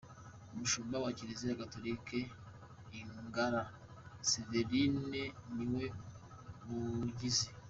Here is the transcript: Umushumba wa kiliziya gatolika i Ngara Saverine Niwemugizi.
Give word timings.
Umushumba 0.53 0.95
wa 1.03 1.11
kiliziya 1.17 1.59
gatolika 1.61 2.15
i 2.99 3.01
Ngara 3.25 3.61
Saverine 4.29 5.23
Niwemugizi. 5.53 7.47